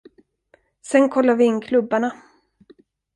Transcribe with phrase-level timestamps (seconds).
[0.81, 2.15] Sen kollar vi in klubbarna.